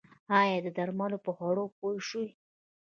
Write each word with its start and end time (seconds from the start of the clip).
ایا 0.39 0.57
د 0.65 0.67
درملو 0.77 1.17
په 1.25 1.31
خوړلو 1.37 1.63
پوه 1.77 1.97
شوئ؟ 2.09 2.29